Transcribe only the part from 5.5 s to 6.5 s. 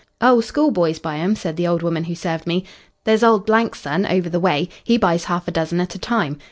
dozen at a time.'